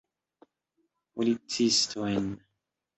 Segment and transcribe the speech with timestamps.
[1.15, 2.29] Policistojn.